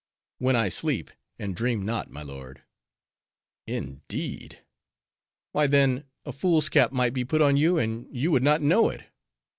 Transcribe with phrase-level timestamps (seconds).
[0.39, 2.63] "When I sleep, and dream not, my lord."
[3.67, 4.63] "Indeed?"
[5.51, 8.89] "Why then, a fool's cap might be put on you, and you would not know
[8.89, 9.03] it."